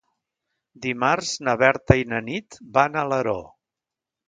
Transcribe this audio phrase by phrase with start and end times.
[0.85, 3.39] Dimarts na Berta i na Nit van a Alaró.